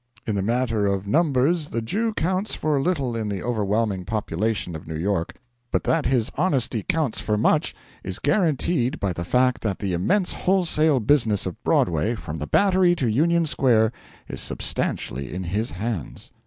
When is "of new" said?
4.75-4.95